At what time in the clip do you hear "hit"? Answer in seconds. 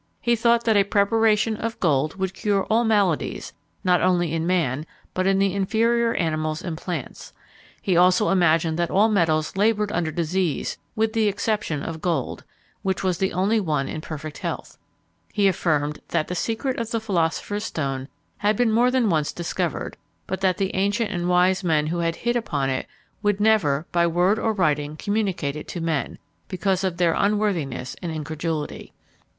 22.15-22.35